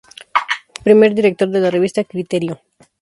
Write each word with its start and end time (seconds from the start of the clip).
Primer 0.83 1.13
director 1.13 1.47
de 1.49 1.59
la 1.59 1.69
revista 1.69 2.03
Criterio. 2.03 2.59